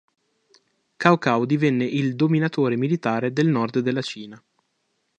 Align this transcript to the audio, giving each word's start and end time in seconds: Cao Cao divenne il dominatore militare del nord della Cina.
Cao 0.97 1.19
Cao 1.19 1.45
divenne 1.45 1.85
il 1.85 2.15
dominatore 2.15 2.75
militare 2.75 3.31
del 3.31 3.45
nord 3.49 3.77
della 3.81 4.01
Cina. 4.01 4.43